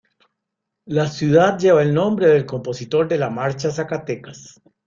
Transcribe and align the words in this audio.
La 0.87 1.05
ciudad 1.05 1.59
lleva 1.59 1.83
el 1.83 1.93
nombre 1.93 2.25
del 2.25 2.47
compositor 2.47 3.07
de 3.07 3.19
la 3.19 3.29
"Marcha 3.29 3.69
Zacatecas". 3.69 4.59